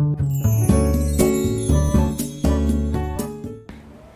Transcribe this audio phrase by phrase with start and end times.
[0.00, 0.06] は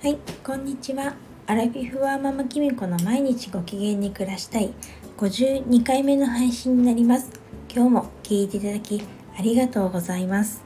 [0.02, 1.14] いこんにちは。
[1.46, 4.72] アラフィフワーママキミコの毎日ご機嫌に暮らしたい。
[5.18, 7.38] 52回目の配信になります。
[7.70, 9.04] 今日も聞いていただき
[9.38, 10.64] ありがとうございます。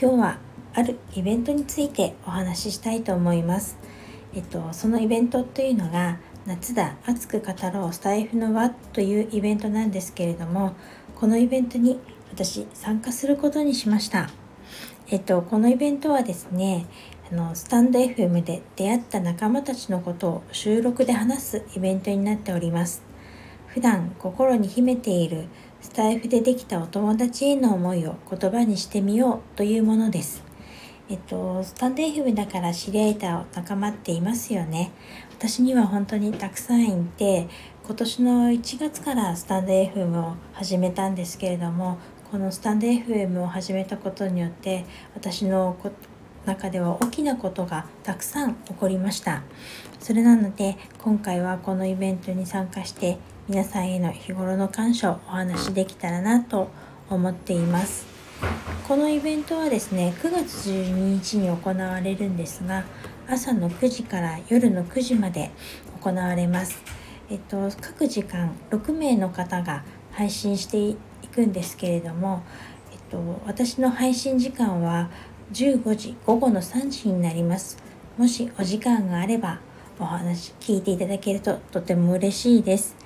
[0.00, 0.38] 今日は
[0.72, 3.76] あるイベントについてお話ししたいと思います。
[4.34, 10.72] えっとそのイベントというのが夏だ熱く語ろうスタイフの輪というイベントなんですけれども
[11.16, 12.00] このイベントに
[12.32, 14.30] 私参加することにしました。
[15.10, 16.86] えっとこのイベントはですね
[17.30, 23.02] あのスタンド FM で出会った仲間たちのことを収録で話すイベントになっております
[23.66, 25.46] 普段心に秘めている
[25.80, 30.44] スタイフでできたお友達への思いを言葉にしてみようというものです
[31.10, 34.90] えっと、スタンド FM だから知り合えた仲間っていますよね。
[35.36, 37.46] 私には本当にたくさんいて、
[37.84, 41.98] 今年の1月からスタンド FM を始めたんですけれども、
[42.30, 45.76] このスタンド FM を始めたことによって私の
[46.44, 49.42] 中では大きなことがたくさん起こりました。
[50.00, 53.18] それなので今回はこのイベントに参加して
[53.48, 56.68] 皆さんへの日頃の感謝をお話しできたらなと
[57.08, 58.06] 思っています。
[58.88, 62.84] このイベントはですね9月12日に行われるんですが
[63.28, 65.50] 朝の9時から夜の9時まで
[66.02, 66.82] 行われます。
[67.30, 70.96] えっと各時間6名の方が配信して
[71.34, 72.42] くんですけれども
[72.92, 75.10] えっと私の配信時間は
[75.52, 77.76] 15時午後の3時になります。
[78.16, 79.60] もしお時間があれば
[79.98, 82.96] お話聞いていただけるととても嬉しいです。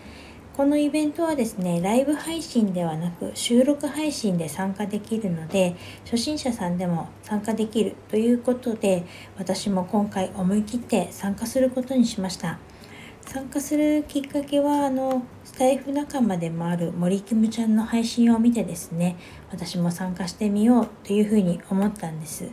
[0.58, 9.04] このイベントはですねライブ配信ではなく収録配信で参加できるので初心者さんでも参加できるということで
[9.36, 12.58] 私も今回思い切って参加することにしました。
[13.28, 19.18] 参加するきっかけはあのスタイフ仲間でもある森キムちゃんの配信を見てですね
[19.50, 22.50] 私も参加してみようというふうに思ったんです。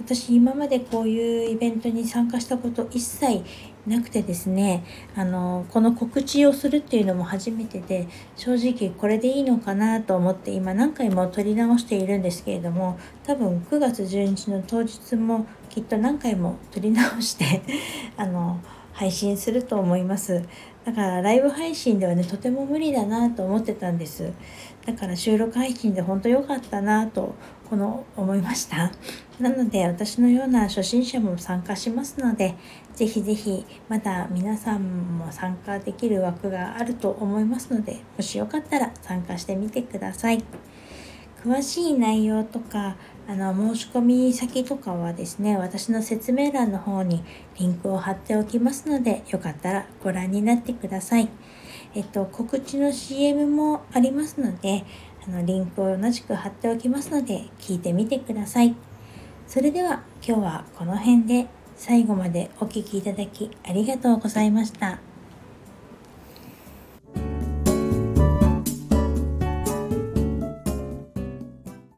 [0.00, 3.44] 私今までこういうイベントに参加したこと一切
[3.86, 4.82] なくてですね
[5.14, 17.62] あのこの告知をするっていうのも初めてで正直これでいいのかなと思って今何回も撮り直しているんですけれども多分9月12日の当日もきっと何回も撮り直して
[18.16, 18.58] あの
[19.00, 20.44] 配信すると思います。
[20.84, 24.30] だからライブ配信ではねとても無理だなと思ってたんです。
[24.84, 27.34] だから収録配信で本当良かったなと
[27.70, 28.92] この思いました。
[29.40, 32.56] なので私のような初心者も参加しますので
[32.94, 40.44] ぜひぜひまだ皆さんも参加できる枠があると思いますのでもしよかったら参加してみてください。
[41.42, 42.96] 詳しい内容とか
[43.26, 47.22] あの申し込み先とかはですね私の説明欄の方に
[47.58, 51.28] リンクを貼っておきますのでよかったらご覧になってください。
[51.94, 54.84] えっと、告知の CM もありますので
[55.26, 58.76] あのリンクを同じく貼っておきますので聞いてみてください。
[59.46, 61.46] それでは今日はこの辺で
[61.76, 65.09] 最後までお聴きいただきありがとうございました。